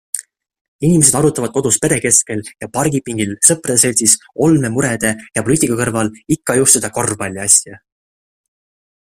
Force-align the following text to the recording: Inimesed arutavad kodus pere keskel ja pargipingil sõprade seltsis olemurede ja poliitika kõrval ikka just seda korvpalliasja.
Inimesed 0.87 1.17
arutavad 1.17 1.51
kodus 1.57 1.73
pere 1.83 1.99
keskel 2.05 2.41
ja 2.63 2.69
pargipingil 2.77 3.35
sõprade 3.49 3.83
seltsis 3.83 4.15
olemurede 4.47 5.13
ja 5.37 5.45
poliitika 5.51 5.79
kõrval 5.83 6.11
ikka 6.37 6.59
just 6.63 6.79
seda 6.79 6.93
korvpalliasja. 6.99 7.79